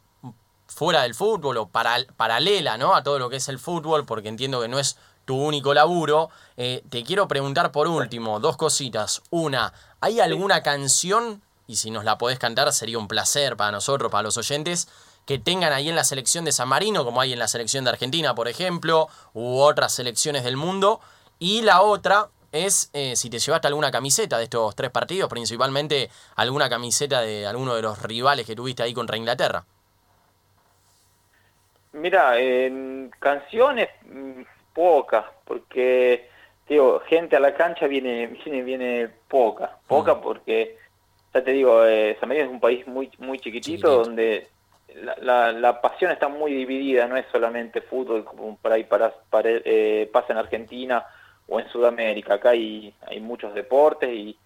fuera 0.65 1.01
del 1.01 1.13
fútbol 1.13 1.57
o 1.57 1.67
paralela 1.67 2.77
¿no? 2.77 2.95
a 2.95 3.03
todo 3.03 3.19
lo 3.19 3.29
que 3.29 3.35
es 3.35 3.49
el 3.49 3.59
fútbol, 3.59 4.05
porque 4.05 4.29
entiendo 4.29 4.61
que 4.61 4.69
no 4.69 4.79
es 4.79 4.97
tu 5.25 5.35
único 5.35 5.73
laburo, 5.73 6.29
eh, 6.55 6.83
te 6.89 7.03
quiero 7.03 7.27
preguntar 7.27 7.71
por 7.71 7.87
último 7.87 8.39
dos 8.39 8.55
cositas. 8.55 9.21
Una, 9.29 9.73
¿hay 10.03 10.19
alguna 10.19 10.63
canción, 10.63 11.41
y 11.65 11.77
si 11.77 11.89
nos 11.89 12.03
la 12.03 12.17
podés 12.17 12.37
cantar 12.37 12.73
sería 12.73 12.97
un 12.97 13.07
placer 13.07 13.55
para 13.55 13.71
nosotros, 13.71 14.11
para 14.11 14.23
los 14.23 14.35
oyentes, 14.35 14.89
que 15.25 15.39
tengan 15.39 15.71
ahí 15.71 15.87
en 15.87 15.95
la 15.95 16.03
selección 16.03 16.43
de 16.43 16.51
San 16.51 16.67
Marino, 16.67 17.05
como 17.05 17.21
hay 17.21 17.31
en 17.31 17.39
la 17.39 17.47
selección 17.47 17.85
de 17.85 17.91
Argentina, 17.91 18.35
por 18.35 18.49
ejemplo, 18.49 19.07
u 19.33 19.59
otras 19.59 19.93
selecciones 19.93 20.43
del 20.43 20.57
mundo? 20.57 20.99
Y 21.39 21.61
la 21.61 21.81
otra 21.81 22.27
es 22.51 22.89
eh, 22.91 23.15
si 23.15 23.29
te 23.29 23.39
llevaste 23.39 23.69
alguna 23.69 23.91
camiseta 23.91 24.37
de 24.37 24.43
estos 24.43 24.75
tres 24.75 24.91
partidos, 24.91 25.29
principalmente 25.29 26.09
alguna 26.35 26.69
camiseta 26.69 27.21
de 27.21 27.47
alguno 27.47 27.73
de 27.73 27.83
los 27.83 28.01
rivales 28.01 28.45
que 28.45 28.57
tuviste 28.57 28.83
ahí 28.83 28.93
contra 28.93 29.15
Inglaterra. 29.15 29.63
Mira, 31.93 32.37
en 32.37 33.09
canciones 33.19 33.87
mm, 34.05 34.41
pocas, 34.73 35.23
porque 35.45 36.32
digo, 36.67 37.01
gente 37.07 37.35
a 37.35 37.39
la 37.39 37.53
cancha 37.53 37.87
viene 37.87 38.27
viene, 38.27 38.63
viene 38.63 39.09
poca, 39.27 39.77
poca 39.87 40.15
mm. 40.15 40.21
porque 40.21 40.77
ya 41.33 41.43
te 41.43 41.51
digo, 41.51 41.85
eh, 41.85 42.15
San 42.19 42.29
Marino 42.29 42.45
es 42.45 42.51
un 42.51 42.59
país 42.59 42.85
muy 42.87 43.11
muy 43.19 43.39
chiquitito 43.39 44.03
donde 44.03 44.47
la, 45.21 45.51
la, 45.51 45.81
pasión 45.81 46.11
está 46.11 46.27
muy 46.27 46.53
dividida, 46.53 47.07
no 47.07 47.17
es 47.17 47.25
solamente 47.31 47.81
fútbol 47.81 48.23
como 48.23 48.57
por 48.57 48.71
ahí 48.71 48.83
para, 48.83 49.13
eh, 49.43 50.09
pasa 50.11 50.33
en 50.33 50.39
Argentina 50.39 51.05
o 51.47 51.59
en 51.59 51.67
Sudamérica, 51.69 52.35
acá 52.35 52.51
hay, 52.51 52.93
hay 53.07 53.19
muchos 53.19 53.53
deportes 53.53 54.09
y 54.09 54.37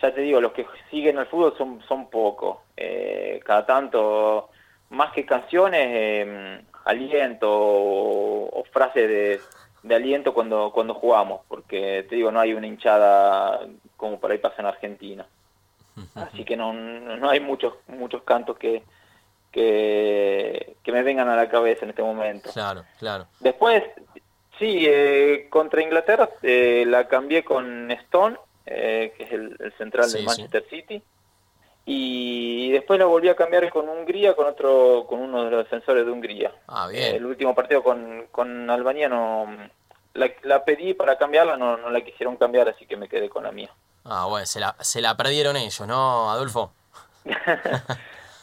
ya 0.00 0.12
te 0.12 0.20
digo, 0.22 0.40
los 0.40 0.52
que 0.52 0.66
siguen 0.90 1.18
el 1.18 1.26
fútbol 1.26 1.54
son, 1.56 1.82
son 1.86 2.10
pocos, 2.10 2.58
eh, 2.76 3.40
cada 3.44 3.64
tanto, 3.64 4.50
más 4.90 5.12
que 5.12 5.24
canciones, 5.24 5.86
eh, 5.88 6.60
aliento 6.84 7.48
o, 7.48 8.64
frases 8.72 9.08
de, 9.08 9.40
de, 9.82 9.94
aliento 9.94 10.34
cuando, 10.34 10.70
cuando 10.72 10.94
jugamos, 10.94 11.42
porque 11.48 12.06
te 12.08 12.16
digo, 12.16 12.30
no 12.30 12.40
hay 12.40 12.54
una 12.54 12.66
hinchada 12.66 13.66
como 13.96 14.18
por 14.18 14.30
ahí 14.30 14.38
pasa 14.38 14.56
en 14.58 14.66
Argentina. 14.66 15.26
Así 16.14 16.44
que 16.44 16.56
no, 16.56 16.72
no 16.72 17.28
hay 17.28 17.40
muchos, 17.40 17.74
muchos 17.86 18.22
cantos 18.22 18.56
que, 18.56 18.82
que, 19.52 20.76
me 20.86 21.02
vengan 21.02 21.28
a 21.28 21.36
la 21.36 21.48
cabeza 21.48 21.84
en 21.84 21.90
este 21.90 22.02
momento. 22.02 22.50
Claro, 22.52 22.84
claro. 22.98 23.26
Después, 23.40 23.82
sí, 24.58 24.84
eh, 24.88 25.46
contra 25.50 25.82
Inglaterra 25.82 26.30
eh, 26.42 26.84
la 26.86 27.06
cambié 27.08 27.44
con 27.44 27.90
Stone, 27.90 28.36
eh, 28.66 29.12
que 29.16 29.24
es 29.24 29.32
el, 29.32 29.74
central 29.76 30.10
de 30.10 30.22
Manchester 30.22 30.64
City. 30.68 31.02
Y 31.84 32.70
después 32.70 32.98
la 32.98 33.06
volví 33.06 33.28
a 33.28 33.34
cambiar 33.34 33.68
con 33.70 33.88
Hungría, 33.88 34.34
con 34.34 34.46
otro, 34.46 35.04
con 35.08 35.20
uno 35.20 35.44
de 35.44 35.50
los 35.50 35.64
defensores 35.64 36.06
de 36.06 36.12
Hungría. 36.12 36.52
Ah, 36.68 36.86
bien. 36.86 37.16
el 37.16 37.26
último 37.26 37.54
partido 37.54 37.82
con, 37.82 38.28
con 38.30 38.70
Albania 38.70 39.08
no, 39.08 39.48
la, 40.14 40.64
pedí 40.64 40.94
para 40.94 41.16
cambiarla, 41.16 41.56
no, 41.56 41.76
no 41.76 41.90
la 41.90 42.00
quisieron 42.02 42.36
cambiar, 42.36 42.68
así 42.68 42.86
que 42.86 42.96
me 42.96 43.08
quedé 43.08 43.28
con 43.28 43.44
la 43.44 43.52
mía. 43.52 43.70
Ah, 44.04 44.26
bueno, 44.28 44.46
se 44.46 44.60
la, 44.60 44.76
se 44.80 45.00
la 45.00 45.16
perdieron 45.16 45.56
ellos, 45.56 45.86
¿no, 45.86 46.30
Adolfo? 46.30 46.72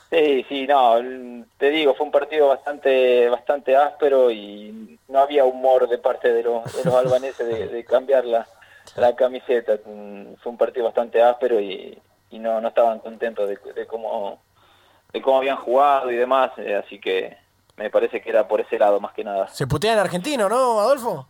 Sí, 0.10 0.43
sí, 0.50 0.65
no, 0.65 1.46
te 1.60 1.69
digo, 1.69 1.93
fue 1.93 2.08
un 2.08 2.12
partido 2.12 2.48
bastante 2.48 3.29
bastante 3.29 3.75
áspero 3.75 4.31
y 4.31 4.98
no 5.08 5.19
había 5.19 5.46
humor 5.46 5.88
de 5.88 6.00
parte 6.00 6.34
de 6.34 6.41
los, 6.41 6.63
de 6.75 6.84
los 6.84 6.96
albaneses 6.96 7.72
de, 7.72 7.86
cambiar 7.86 8.25
la, 8.25 8.48
la, 8.96 9.15
camiseta. 9.15 9.77
Mm, 9.86 10.34
fue 10.41 10.51
un 10.51 10.58
partido 10.58 10.86
bastante 10.86 11.22
áspero 11.22 11.60
y, 11.60 11.96
y 12.31 12.39
no, 12.39 12.62
no 12.62 12.69
estaban 12.69 13.00
contentos 13.00 13.48
de, 13.48 13.86
cómo 13.88 14.41
de 15.12 15.21
cómo 15.21 15.38
habían 15.38 15.57
jugado 15.57 16.12
y 16.12 16.15
demás, 16.15 16.51
eh, 16.57 16.75
así 16.75 17.00
que 17.00 17.36
me 17.77 17.89
parece 17.89 18.21
que 18.21 18.29
era 18.29 18.48
por 18.48 18.62
ese 18.62 18.77
lado 18.77 19.00
más 19.00 19.13
que 19.13 19.24
nada. 19.24 19.48
Se 19.48 19.65
putea 19.65 19.93
en 19.93 20.00
argentino, 20.00 20.48
¿no, 20.48 20.79
Adolfo? 20.79 21.27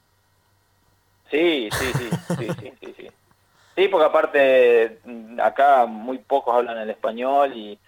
Sí, 1.31 1.69
sí, 1.71 1.91
sí, 1.93 2.09
sí, 2.37 2.47
sí, 2.59 2.73
sí, 2.81 2.93
sí. 2.97 3.07
Sí, 3.75 3.87
porque 3.87 4.05
aparte 4.05 4.99
mm, 5.05 5.39
acá 5.39 5.85
muy 5.85 6.17
pocos 6.17 6.53
hablan 6.53 6.79
el 6.79 6.89
español 6.89 7.55
y 7.55 7.79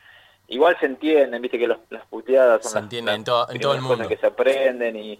igual 0.47 0.77
se 0.79 0.85
entienden, 0.85 1.41
viste 1.41 1.59
que 1.59 1.67
las 1.67 2.05
puteadas 2.09 2.63
son 2.63 2.71
se 2.71 2.79
entienden 2.79 3.15
en, 3.15 3.23
todo 3.23 3.73
el 3.73 3.81
mundo. 3.81 4.07
que 4.07 4.17
se 4.17 4.27
aprenden 4.27 4.95
y, 4.95 5.19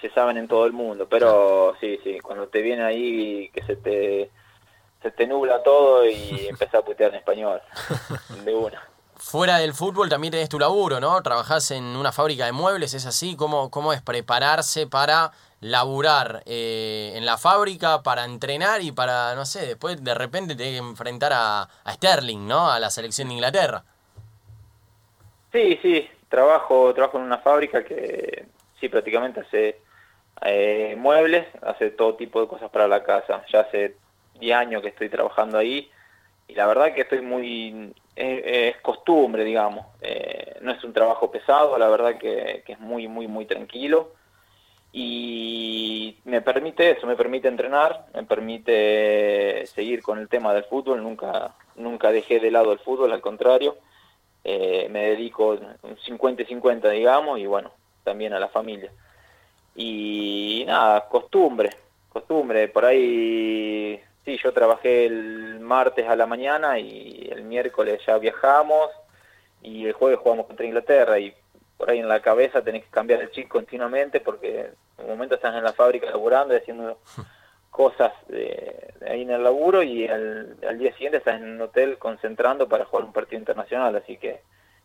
se 0.00 0.08
saben 0.10 0.38
en 0.38 0.48
todo 0.48 0.64
el 0.64 0.72
mundo, 0.72 1.06
pero 1.10 1.76
sí, 1.78 2.00
sí, 2.02 2.18
cuando 2.20 2.48
te 2.48 2.62
viene 2.62 2.82
ahí 2.82 3.50
que 3.52 3.62
se 3.64 3.76
te 3.76 4.30
se 5.02 5.10
te 5.10 5.26
nubla 5.26 5.62
todo 5.62 6.06
y 6.06 6.46
empezás 6.48 6.76
a 6.76 6.82
putear 6.82 7.10
en 7.10 7.16
español 7.16 7.60
de 8.44 8.54
una. 8.54 8.82
Fuera 9.16 9.58
del 9.58 9.74
fútbol 9.74 10.08
también 10.08 10.30
tenés 10.30 10.48
tu 10.48 10.58
laburo, 10.58 10.98
¿no? 10.98 11.20
Trabajás 11.22 11.70
en 11.72 11.84
una 11.84 12.10
fábrica 12.10 12.46
de 12.46 12.52
muebles, 12.52 12.94
¿es 12.94 13.04
así? 13.04 13.36
¿Cómo, 13.36 13.70
cómo 13.70 13.92
es 13.92 14.00
prepararse 14.00 14.86
para 14.86 15.32
laburar 15.60 16.42
eh, 16.46 17.12
en 17.14 17.26
la 17.26 17.36
fábrica, 17.36 18.02
para 18.02 18.24
entrenar 18.24 18.80
y 18.80 18.92
para, 18.92 19.34
no 19.34 19.44
sé, 19.44 19.66
después 19.66 20.02
de 20.02 20.14
repente 20.14 20.56
tener 20.56 20.72
que 20.72 20.78
enfrentar 20.78 21.32
a, 21.34 21.62
a 21.84 21.92
Sterling, 21.92 22.48
¿no? 22.48 22.70
A 22.70 22.80
la 22.80 22.88
selección 22.88 23.28
de 23.28 23.34
Inglaterra. 23.34 23.84
Sí, 25.52 25.78
sí, 25.82 26.08
trabajo, 26.30 26.94
trabajo 26.94 27.18
en 27.18 27.24
una 27.24 27.38
fábrica 27.38 27.84
que 27.84 28.46
sí 28.80 28.88
prácticamente 28.88 29.40
hace 29.40 29.80
eh, 30.42 30.94
muebles, 30.96 31.46
hace 31.62 31.90
todo 31.90 32.14
tipo 32.14 32.40
de 32.40 32.48
cosas 32.48 32.70
para 32.70 32.88
la 32.88 33.02
casa. 33.02 33.44
Ya 33.52 33.60
hace 33.60 33.96
10 34.40 34.56
años 34.56 34.82
que 34.82 34.88
estoy 34.88 35.08
trabajando 35.08 35.58
ahí 35.58 35.90
y 36.48 36.54
la 36.54 36.66
verdad 36.66 36.92
que 36.92 37.02
estoy 37.02 37.20
muy, 37.20 37.92
es, 38.16 38.76
costumbre, 38.78 39.44
digamos. 39.44 39.86
Eh, 40.00 40.56
no 40.62 40.72
es 40.72 40.82
un 40.82 40.92
trabajo 40.92 41.30
pesado, 41.30 41.78
la 41.78 41.88
verdad 41.88 42.18
que, 42.18 42.64
es 42.66 42.80
muy, 42.80 43.06
muy, 43.06 43.28
muy 43.28 43.46
tranquilo 43.46 44.12
y 44.92 46.16
me 46.24 46.40
permite 46.40 46.90
eso, 46.90 47.06
me 47.06 47.14
permite 47.14 47.46
entrenar, 47.46 48.06
me 48.12 48.24
permite 48.24 49.64
seguir 49.66 50.02
con 50.02 50.18
el 50.18 50.28
tema 50.28 50.52
del 50.52 50.64
fútbol, 50.64 51.02
nunca, 51.02 51.54
nunca 51.76 52.10
dejé 52.10 52.40
de 52.40 52.50
lado 52.50 52.72
el 52.72 52.80
fútbol, 52.80 53.12
al 53.12 53.20
contrario 53.20 53.76
eh, 54.42 54.88
me 54.90 55.10
dedico 55.10 55.50
un 55.82 55.96
50-50, 55.96 56.90
digamos, 56.90 57.38
y 57.38 57.46
bueno, 57.46 57.70
también 58.04 58.32
a 58.32 58.40
la 58.40 58.48
familia. 58.48 58.90
Y 59.74 60.64
nada, 60.66 61.08
costumbre, 61.08 61.70
costumbre. 62.08 62.68
Por 62.68 62.84
ahí, 62.84 64.00
sí, 64.30 64.40
yo 64.42 64.52
trabajé 64.52 65.06
el 65.06 65.60
martes 65.60 66.06
a 66.08 66.16
la 66.16 66.26
mañana 66.26 66.78
y 66.78 67.28
el 67.30 67.42
miércoles 67.42 68.00
ya 68.06 68.18
viajamos 68.18 68.90
y 69.62 69.86
el 69.86 69.92
jueves 69.92 70.18
jugamos 70.20 70.46
contra 70.46 70.66
Inglaterra 70.66 71.18
y 71.18 71.34
por 71.76 71.90
ahí 71.90 71.98
en 71.98 72.08
la 72.08 72.20
cabeza 72.20 72.62
tenés 72.62 72.84
que 72.84 72.90
cambiar 72.90 73.20
el 73.22 73.30
chip 73.30 73.48
continuamente 73.48 74.20
porque 74.20 74.70
en 74.98 75.04
un 75.04 75.10
momento 75.10 75.34
estás 75.34 75.54
en 75.56 75.64
la 75.64 75.72
fábrica 75.72 76.10
laburando 76.10 76.54
y 76.54 76.58
haciendo 76.58 76.98
cosas 77.70 78.12
de, 78.28 78.94
ahí 79.06 79.22
en 79.22 79.30
el 79.30 79.42
laburo 79.42 79.82
y 79.82 80.06
al, 80.06 80.56
día 80.78 80.92
siguiente 80.92 81.18
estás 81.18 81.40
en 81.40 81.50
un 81.50 81.60
hotel 81.62 81.98
concentrando 81.98 82.68
para 82.68 82.84
jugar 82.84 83.06
un 83.06 83.12
partido 83.12 83.38
internacional, 83.38 83.96
así 83.96 84.16
que 84.16 84.40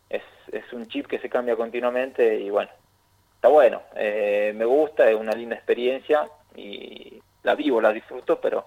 es, 0.08 0.22
es 0.50 0.72
un 0.72 0.86
chip 0.86 1.06
que 1.06 1.18
se 1.18 1.28
cambia 1.28 1.56
continuamente 1.56 2.40
y 2.40 2.50
bueno, 2.50 2.70
está 3.36 3.48
bueno, 3.48 3.82
eh, 3.94 4.52
me 4.56 4.64
gusta, 4.64 5.08
es 5.08 5.16
una 5.16 5.32
linda 5.32 5.56
experiencia 5.56 6.28
y 6.54 7.20
la 7.42 7.54
vivo, 7.54 7.80
la 7.80 7.92
disfruto, 7.92 8.40
pero, 8.40 8.66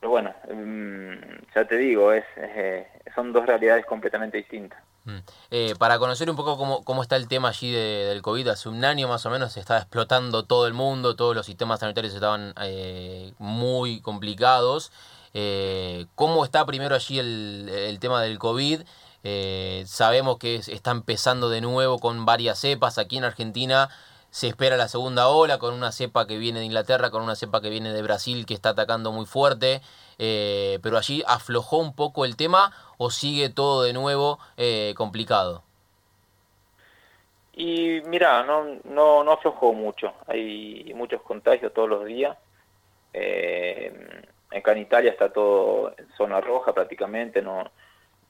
pero 0.00 0.10
bueno, 0.10 0.34
mm, 0.52 1.54
ya 1.54 1.64
te 1.66 1.76
digo, 1.76 2.12
es, 2.12 2.24
eh, 2.36 2.88
son 3.14 3.32
dos 3.32 3.46
realidades 3.46 3.84
completamente 3.84 4.38
distintas. 4.38 4.80
Mm. 5.04 5.18
Eh, 5.50 5.74
para 5.78 5.98
conocer 5.98 6.28
un 6.28 6.36
poco 6.36 6.56
cómo, 6.56 6.84
cómo, 6.84 7.02
está 7.02 7.16
el 7.16 7.28
tema 7.28 7.48
allí 7.48 7.70
del 7.70 8.20
COVID, 8.22 8.48
hace 8.48 8.68
un 8.68 8.84
año 8.84 9.08
más 9.08 9.24
o 9.26 9.30
menos 9.30 9.52
se 9.52 9.60
estaba 9.60 9.80
explotando 9.80 10.44
todo 10.44 10.66
el 10.66 10.74
mundo, 10.74 11.16
todos 11.16 11.34
los 11.34 11.46
sistemas 11.46 11.80
sanitarios 11.80 12.14
estaban 12.14 12.54
eh, 12.62 13.32
muy 13.38 14.00
complicados. 14.00 14.92
Eh, 15.32 16.06
¿Cómo 16.16 16.44
está 16.44 16.66
primero 16.66 16.94
allí 16.94 17.18
el, 17.18 17.98
tema 18.00 18.22
del 18.22 18.38
COVID? 18.38 18.82
sabemos 19.84 20.38
que 20.38 20.56
está 20.56 20.92
empezando 20.92 21.50
de 21.50 21.60
nuevo 21.60 21.98
con 21.98 22.24
varias 22.24 22.58
cepas. 22.58 22.98
Aquí 22.98 23.18
en 23.18 23.24
Argentina 23.24 23.90
se 24.30 24.48
espera 24.48 24.76
la 24.76 24.88
segunda 24.88 25.28
ola 25.28 25.58
con 25.58 25.74
una 25.74 25.92
cepa 25.92 26.26
que 26.26 26.38
viene 26.38 26.60
de 26.60 26.66
Inglaterra, 26.66 27.10
con 27.10 27.22
una 27.22 27.36
cepa 27.36 27.60
que 27.60 27.70
viene 27.70 27.92
de 27.92 28.02
Brasil 28.02 28.46
que 28.46 28.54
está 28.54 28.70
atacando 28.70 29.12
muy 29.12 29.26
fuerte. 29.26 29.82
pero 30.18 30.98
allí 30.98 31.22
aflojó 31.26 31.78
un 31.78 31.94
poco 31.94 32.24
el 32.24 32.36
tema 32.36 32.72
o 33.02 33.10
sigue 33.10 33.48
todo 33.48 33.82
de 33.82 33.94
nuevo 33.94 34.38
eh, 34.58 34.92
complicado? 34.94 35.62
Y 37.54 38.02
mira, 38.06 38.42
no, 38.42 38.78
no, 38.84 39.24
no 39.24 39.32
aflojó 39.32 39.72
mucho, 39.72 40.12
hay 40.26 40.92
muchos 40.94 41.22
contagios 41.22 41.72
todos 41.72 41.88
los 41.88 42.04
días. 42.04 42.36
Eh, 43.14 44.22
acá 44.54 44.72
en 44.72 44.78
Italia 44.78 45.10
está 45.10 45.32
todo 45.32 45.94
en 45.96 46.08
zona 46.16 46.42
roja 46.42 46.74
prácticamente, 46.74 47.40
no, 47.40 47.64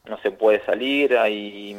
no 0.05 0.17
se 0.19 0.31
puede 0.31 0.63
salir, 0.65 1.17
hay, 1.17 1.75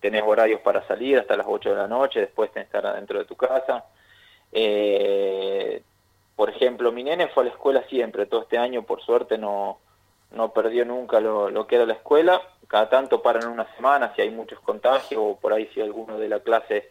tenés 0.00 0.22
horarios 0.24 0.60
para 0.60 0.86
salir 0.86 1.18
hasta 1.18 1.36
las 1.36 1.46
8 1.48 1.70
de 1.70 1.76
la 1.76 1.88
noche, 1.88 2.20
después 2.20 2.50
tenés 2.52 2.68
que 2.68 2.76
estar 2.76 2.90
adentro 2.90 3.18
de 3.18 3.24
tu 3.24 3.36
casa. 3.36 3.84
Eh, 4.52 5.82
por 6.34 6.50
ejemplo, 6.50 6.92
mi 6.92 7.02
nene 7.02 7.28
fue 7.28 7.44
a 7.44 7.46
la 7.46 7.52
escuela 7.52 7.82
siempre, 7.88 8.26
todo 8.26 8.42
este 8.42 8.58
año 8.58 8.82
por 8.82 9.00
suerte 9.02 9.38
no, 9.38 9.78
no 10.32 10.52
perdió 10.52 10.84
nunca 10.84 11.20
lo, 11.20 11.66
que 11.66 11.76
era 11.76 11.86
la 11.86 11.94
escuela, 11.94 12.40
cada 12.68 12.88
tanto 12.88 13.22
paran 13.22 13.48
una 13.48 13.66
semana 13.74 14.12
si 14.14 14.22
hay 14.22 14.30
muchos 14.30 14.60
contagios 14.60 15.20
o 15.22 15.36
por 15.36 15.52
ahí 15.52 15.68
si 15.72 15.80
alguno 15.80 16.18
de 16.18 16.28
la 16.28 16.40
clase 16.40 16.90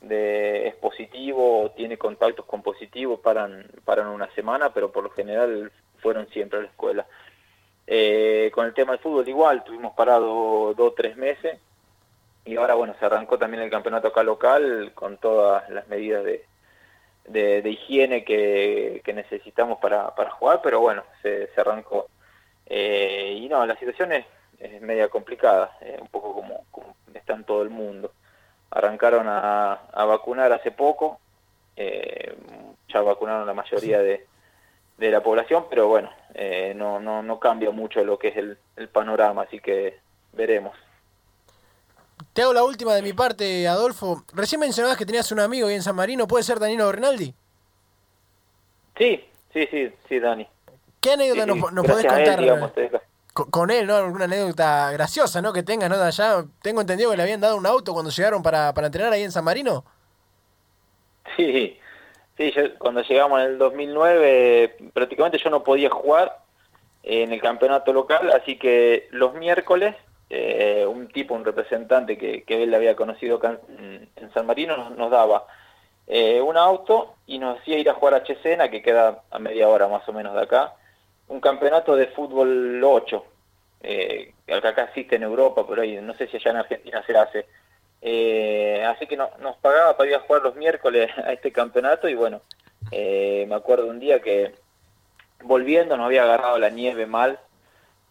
de, 0.00 0.66
es 0.68 0.74
positivo 0.76 1.62
o 1.62 1.70
tiene 1.70 1.98
contactos 1.98 2.44
con 2.46 2.62
positivos 2.62 3.20
paran, 3.20 3.66
paran 3.84 4.08
una 4.08 4.30
semana, 4.34 4.72
pero 4.72 4.90
por 4.90 5.04
lo 5.04 5.10
general 5.10 5.70
fueron 5.98 6.28
siempre 6.30 6.58
a 6.58 6.62
la 6.62 6.68
escuela. 6.68 7.06
Eh, 7.86 8.50
con 8.54 8.66
el 8.66 8.74
tema 8.74 8.92
del 8.92 9.00
fútbol 9.00 9.28
igual, 9.28 9.62
tuvimos 9.64 9.94
parado 9.94 10.74
dos 10.74 10.92
o 10.92 10.94
tres 10.94 11.16
meses 11.16 11.58
y 12.50 12.56
ahora 12.56 12.74
bueno, 12.74 12.96
se 12.98 13.04
arrancó 13.06 13.38
también 13.38 13.62
el 13.62 13.70
campeonato 13.70 14.08
acá 14.08 14.24
local 14.24 14.90
con 14.94 15.18
todas 15.18 15.70
las 15.70 15.86
medidas 15.86 16.24
de, 16.24 16.44
de, 17.28 17.70
higiene 17.70 18.24
que, 18.24 19.02
necesitamos 19.14 19.78
para, 19.78 20.12
para 20.16 20.30
jugar, 20.30 20.60
pero 20.60 20.80
bueno, 20.80 21.04
se, 21.22 21.46
se 21.54 21.60
arrancó. 21.60 22.08
Eh, 22.66 23.38
y 23.40 23.48
no, 23.48 23.64
la 23.64 23.76
situación 23.76 24.12
es, 24.12 24.24
media 24.80 25.08
complicada, 25.08 25.76
eh, 25.80 25.96
un 26.00 26.08
poco 26.08 26.34
como, 26.34 26.64
está 27.14 27.34
en 27.34 27.44
todo 27.44 27.62
el 27.62 27.70
mundo. 27.70 28.12
Arrancaron 28.72 29.26
a, 29.28 29.78
vacunar 29.94 30.52
hace 30.52 30.72
poco, 30.72 31.20
eh, 31.76 32.34
ya 32.88 33.00
vacunaron 33.00 33.46
la 33.46 33.54
mayoría 33.54 34.00
de, 34.00 34.26
la 34.98 35.22
población, 35.22 35.66
pero 35.70 35.86
bueno, 35.86 36.10
no, 36.74 36.98
no, 36.98 37.22
no 37.22 37.38
cambia 37.38 37.70
mucho 37.70 38.04
lo 38.04 38.18
que 38.18 38.28
es 38.28 38.36
el, 38.36 38.58
panorama, 38.88 39.42
así 39.42 39.60
que 39.60 39.98
veremos. 40.32 40.76
Te 42.32 42.42
hago 42.42 42.52
la 42.52 42.62
última 42.62 42.94
de 42.94 43.02
mi 43.02 43.12
parte, 43.12 43.66
Adolfo. 43.66 44.24
Recién 44.32 44.60
mencionabas 44.60 44.96
que 44.96 45.06
tenías 45.06 45.30
un 45.32 45.40
amigo 45.40 45.68
ahí 45.68 45.74
en 45.74 45.82
San 45.82 45.96
Marino. 45.96 46.28
¿Puede 46.28 46.44
ser 46.44 46.60
Danilo 46.60 46.90
Rinaldi? 46.92 47.34
Sí, 48.96 49.24
sí, 49.52 49.68
sí, 49.70 49.92
sí, 50.08 50.20
Dani. 50.20 50.46
¿Qué 51.00 51.12
anécdota 51.12 51.42
Sí, 51.42 51.48
nos, 51.48 51.56
sí, 51.56 51.74
nos 51.74 51.84
gracias 51.84 52.12
podés 52.12 52.28
él, 52.28 52.34
contar 52.34 52.40
digamos, 52.40 52.72
con, 53.32 53.50
con 53.50 53.70
él, 53.70 53.86
¿no? 53.86 53.96
Alguna 53.96 54.24
anécdota 54.26 54.92
graciosa, 54.92 55.42
¿no? 55.42 55.52
Que 55.52 55.62
tengas, 55.62 55.90
¿no? 55.90 55.98
De 55.98 56.04
allá. 56.04 56.44
Tengo 56.62 56.82
entendido 56.82 57.10
que 57.10 57.16
le 57.16 57.22
habían 57.22 57.40
dado 57.40 57.56
un 57.56 57.66
auto 57.66 57.92
cuando 57.92 58.10
llegaron 58.10 58.42
para, 58.42 58.72
para 58.74 58.86
entrenar 58.86 59.12
ahí 59.12 59.22
en 59.22 59.32
San 59.32 59.44
Marino. 59.44 59.84
Sí, 61.36 61.78
sí, 62.36 62.52
yo, 62.52 62.78
cuando 62.78 63.02
llegamos 63.02 63.40
en 63.40 63.46
el 63.46 63.58
2009 63.58 64.76
prácticamente 64.92 65.38
yo 65.38 65.50
no 65.50 65.62
podía 65.62 65.90
jugar 65.90 66.38
en 67.02 67.32
el 67.32 67.40
campeonato 67.40 67.92
local, 67.92 68.30
así 68.32 68.58
que 68.58 69.08
los 69.10 69.34
miércoles 69.34 69.96
eh, 70.30 70.86
un 70.86 71.08
tipo, 71.08 71.34
un 71.34 71.44
representante 71.44 72.16
que, 72.16 72.44
que 72.44 72.62
él 72.62 72.72
había 72.72 72.94
conocido 72.94 73.36
acá 73.36 73.58
en, 73.78 74.08
San 74.32 74.46
Marino 74.46 74.90
nos, 74.90 75.10
daba 75.10 75.44
eh, 76.06 76.40
un 76.40 76.56
auto 76.56 77.16
y 77.26 77.38
nos 77.38 77.58
hacía 77.58 77.78
ir 77.78 77.90
a 77.90 77.94
jugar 77.94 78.14
a 78.14 78.22
Chesena, 78.22 78.70
que 78.70 78.80
queda 78.80 79.24
a 79.30 79.38
media 79.40 79.68
hora 79.68 79.88
más 79.88 80.08
o 80.08 80.12
menos 80.12 80.34
de 80.34 80.42
acá, 80.42 80.74
un 81.26 81.40
campeonato 81.40 81.96
de 81.96 82.06
fútbol 82.08 82.80
8, 82.82 83.24
eh, 83.82 84.32
que 84.46 84.54
acá 84.54 84.84
existe 84.84 85.16
en 85.16 85.24
Europa, 85.24 85.66
pero 85.68 85.82
ahí 85.82 85.96
no 86.00 86.14
sé 86.14 86.28
si 86.28 86.36
allá 86.36 86.52
en 86.52 86.56
Argentina 86.58 87.02
se 87.04 87.16
hace. 87.16 87.46
Eh, 88.02 88.84
así 88.86 89.06
que 89.06 89.16
no- 89.16 89.30
nos 89.40 89.56
pagaba 89.56 89.96
para 89.96 90.10
ir 90.10 90.16
a 90.16 90.20
jugar 90.20 90.42
los 90.42 90.54
miércoles 90.54 91.10
a 91.24 91.32
este 91.32 91.50
campeonato 91.52 92.08
y 92.08 92.14
bueno, 92.14 92.40
eh, 92.92 93.44
me 93.48 93.56
acuerdo 93.56 93.88
un 93.88 93.98
día 93.98 94.20
que 94.20 94.54
volviendo 95.42 95.96
nos 95.96 96.06
había 96.06 96.22
agarrado 96.22 96.58
la 96.58 96.70
nieve 96.70 97.06
mal 97.06 97.40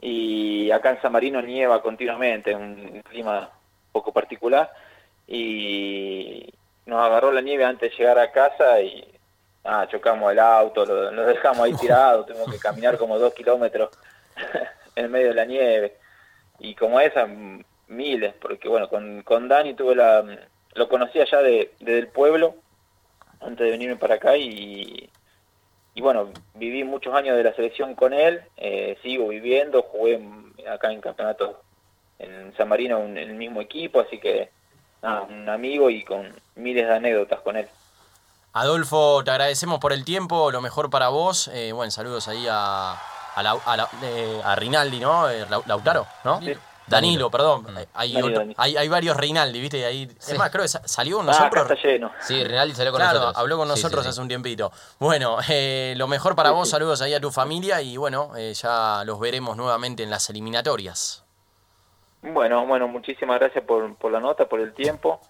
y 0.01 0.72
acá 0.72 0.91
en 0.91 1.01
San 1.01 1.12
Marino 1.12 1.41
nieva 1.41 1.82
continuamente, 1.82 2.56
un 2.56 3.01
clima 3.10 3.39
un 3.39 3.91
poco 3.91 4.13
particular 4.13 4.72
y 5.27 6.51
nos 6.86 7.06
agarró 7.06 7.32
la 7.32 7.41
nieve 7.41 7.65
antes 7.65 7.91
de 7.91 7.98
llegar 7.98 8.18
a 8.18 8.32
casa 8.32 8.82
y 8.82 9.06
ah, 9.63 9.88
chocamos 9.89 10.32
el 10.32 10.39
auto, 10.39 10.86
lo, 10.86 11.12
lo 11.12 11.25
dejamos 11.25 11.60
ahí 11.60 11.74
tirado, 11.79 12.25
tuvimos 12.25 12.51
que 12.51 12.60
caminar 12.60 12.98
como 12.98 13.20
dos 13.20 13.34
kilómetros 13.34 13.89
en 14.96 15.12
medio 15.12 15.29
de 15.29 15.36
la 15.36 15.46
nieve. 15.46 15.98
Y 16.60 16.75
como 16.75 17.00
esa 17.00 17.27
miles, 17.88 18.34
porque 18.41 18.68
bueno, 18.68 18.89
con, 18.89 19.22
con 19.24 19.48
Dani 19.48 19.74
tuve 19.74 19.96
la, 19.96 20.24
lo 20.74 20.89
conocía 20.89 21.25
ya 21.25 21.41
de, 21.41 21.72
desde 21.79 22.00
el 22.00 22.08
pueblo 22.08 22.56
antes 23.41 23.65
de 23.65 23.72
venirme 23.72 23.96
para 23.96 24.15
acá 24.15 24.38
y, 24.38 25.10
y 25.96 26.01
bueno, 26.01 26.29
viví 26.53 26.84
muchos 26.84 27.13
años 27.15 27.36
de 27.38 27.43
la 27.43 27.53
selección 27.53 27.96
con 27.96 28.13
él, 28.13 28.41
eh, 28.58 28.98
sigo 29.03 29.27
viviendo, 29.29 29.81
jugué 29.84 30.22
acá 30.69 30.91
en 30.91 31.01
campeonatos 31.01 31.55
en 32.19 32.53
San 32.58 32.67
Marino 32.69 33.00
en 33.00 33.17
el 33.17 33.34
mismo 33.34 33.62
equipo, 33.62 34.00
así 34.01 34.19
que 34.19 34.51
nada, 35.01 35.22
un 35.24 35.48
amigo 35.50 35.89
y 35.89 36.03
con 36.03 36.34
miles 36.55 36.88
de 36.88 36.93
anécdotas 36.93 37.39
con 37.41 37.55
él. 37.58 37.67
Adolfo, 38.53 39.24
te 39.24 39.31
agradecemos 39.31 39.79
por 39.79 39.93
el 39.93 40.03
tiempo, 40.03 40.51
lo 40.51 40.60
mejor 40.62 40.89
para 40.89 41.10
vos. 41.10 41.50
Eh, 41.53 41.72
bueno, 41.72 41.91
saludos 41.91 42.27
ahí 42.27 42.48
a, 42.50 42.93
a, 43.36 43.43
la- 43.43 43.58
a 43.65 43.77
la- 43.77 43.89
eh, 44.03 44.41
a 44.43 44.55
Rinaldi, 44.55 45.00
¿no? 45.00 45.29
Eh, 45.29 45.46
Lau- 45.50 45.63
Lautaro, 45.67 46.08
¿no? 46.24 46.41
Sí. 46.41 46.53
Danilo, 46.89 47.29
perdón. 47.31 47.65
Eh, 47.77 47.88
Hay, 47.93 48.13
Danilo, 48.13 48.27
otro- 48.27 48.39
Danilo. 48.39 48.55
hay, 48.62 48.77
hay 48.77 48.88
varios 48.88 49.15
Reinaldi, 49.17 49.60
¿viste? 49.62 49.79
Y 49.79 49.84
ahí, 49.84 50.08
Sí. 50.19 50.31
Es 50.34 50.38
más, 50.38 50.50
creo 50.50 50.63
que 50.63 50.67
sa- 50.69 50.88
salió 50.88 51.17
con 51.17 51.29
Ah, 51.29 51.31
acá 51.34 51.43
nosotros. 51.55 51.72
está 51.77 51.88
lleno. 51.88 52.12
Sí, 52.22 52.43
Rinaldi 52.43 52.75
salió 52.75 52.91
con 52.91 53.00
Claro, 53.00 53.19
nosotros. 53.19 53.38
habló 53.38 53.58
con 53.58 53.67
Sí, 53.67 53.74
sí, 53.75 53.81
nosotros 53.84 54.03
sí. 54.03 54.10
hace 54.10 54.22
un 54.22 54.27
tiempito. 54.27 54.72
Bueno, 55.00 55.38
eh, 55.50 55.93
lo 55.98 56.08
mejor 56.08 56.36
para 56.36 56.50
Sí, 56.50 56.55
vos, 56.55 56.67
sí. 56.67 56.72
saludos 56.72 57.01
ahí 57.01 57.13
a 57.13 57.19
tu 57.22 57.31
familia 57.31 57.81
y 57.81 57.98
bueno, 57.98 58.31
eh, 58.36 58.53
ya 58.53 59.03
los 59.05 59.19
veremos 59.19 59.55
nuevamente 59.55 60.03
en 60.03 60.10
las 60.10 60.29
eliminatorias. 60.29 61.24
Bueno, 62.22 62.65
bueno, 62.65 62.88
muchísimas 62.88 63.39
gracias 63.39 63.63
por, 63.63 63.96
por 63.96 64.12
la 64.12 64.19
nota, 64.19 64.46
por 64.48 64.60
el 64.60 64.74
tiempo. 64.74 65.22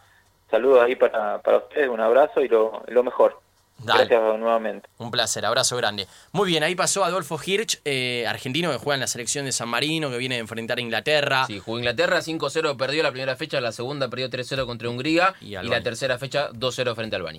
Saludos 0.50 0.82
ahí 0.84 0.96
para, 0.96 1.40
para 1.42 1.58
ustedes, 1.58 1.88
un 1.90 2.00
abrazo 2.02 2.42
y 2.42 2.48
lo, 2.48 2.82
lo 2.88 3.04
mejor. 3.04 3.40
Dale. 3.84 4.06
Gracias 4.06 4.40
nuevamente. 4.40 4.90
Un 4.98 5.12
placer, 5.12 5.46
abrazo 5.46 5.78
grande. 5.78 6.08
Muy 6.32 6.48
bien, 6.48 6.64
ahí 6.64 6.76
pasó 6.76 7.04
Adolfo 7.04 7.40
Hirsch, 7.44 7.80
eh, 7.86 8.26
argentino 8.28 8.72
que 8.72 8.78
juega 8.78 8.96
en 8.96 9.02
la 9.02 9.08
selección 9.08 9.46
de 9.46 9.52
San 9.52 9.70
Marino, 9.70 10.10
que 10.10 10.18
viene 10.18 10.36
a 10.36 10.40
enfrentar 10.40 10.78
a 10.78 10.82
Inglaterra. 10.82 11.46
Sí, 11.48 11.60
jugó 11.60 11.80
Inglaterra 11.80 12.22
5-0, 12.22 12.78
perdió 12.78 13.04
la 13.04 13.12
primera 13.12 13.36
fecha, 13.36 13.62
la 13.62 13.72
segunda 13.72 14.10
perdió 14.10 14.30
3-0 14.30 14.66
contra 14.66 14.90
Hungría 14.90 15.34
Y 15.42 15.52
la 15.52 15.82
tercera 15.82 16.18
fecha 16.18 16.50
2-0 16.52 16.96
frente 16.96 17.16
a 17.16 17.18
Albania. 17.18 17.38